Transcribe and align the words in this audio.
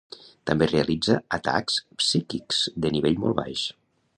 També 0.51 0.67
realitza 0.69 1.17
atacs 1.37 1.77
psíquics 2.05 2.63
de 2.87 2.93
nivell 2.97 3.21
molt 3.27 3.39
baix. 3.43 3.69